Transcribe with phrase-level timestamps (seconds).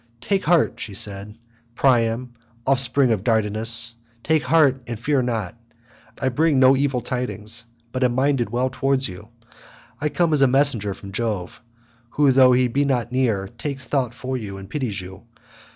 [0.19, 1.37] "Take heart," she said,
[1.75, 2.33] "Priam
[2.65, 3.93] offspring of Dardanus,
[4.23, 5.55] take heart and fear not.
[6.19, 9.27] I bring no evil tidings, but am minded well towards you.
[9.99, 11.61] I come as a messenger from Jove,
[12.09, 15.23] who though he be not near, takes thought for you and pities you.